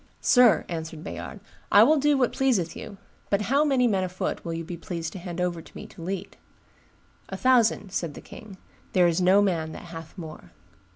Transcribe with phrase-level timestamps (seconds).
[0.19, 1.39] "Sir," answered Bayard,
[1.71, 2.97] "I will do what pleaseth you;
[3.29, 6.01] but how many men afoot will you be pleased to hand over to me to
[6.01, 6.37] lead?"
[7.29, 8.57] "A thousand," said the king:
[8.93, 10.53] "there is no man that hath more."